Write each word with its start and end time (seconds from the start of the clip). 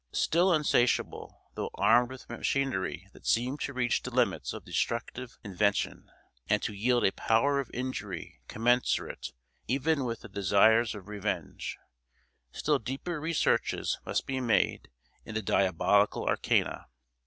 Still 0.13 0.51
insatiable, 0.51 1.51
though 1.53 1.69
armed 1.75 2.09
with 2.09 2.27
machinery 2.27 3.07
that 3.13 3.27
seemed 3.27 3.59
to 3.61 3.71
reach 3.73 4.01
the 4.01 4.09
limits 4.09 4.51
of 4.51 4.65
destructive 4.65 5.37
invention, 5.43 6.09
and 6.49 6.59
to 6.63 6.73
yield 6.73 7.05
a 7.05 7.11
power 7.11 7.59
of 7.59 7.69
injury 7.71 8.41
commensurate 8.47 9.31
even 9.67 10.03
with 10.03 10.21
the 10.21 10.27
desires 10.27 10.95
of 10.95 11.07
revenge 11.07 11.77
still 12.51 12.79
deeper 12.79 13.19
researches 13.21 13.99
must 14.03 14.25
be 14.25 14.41
made 14.41 14.89
in 15.23 15.35
the 15.35 15.41
diabolical 15.43 16.25
arcana. 16.25 16.87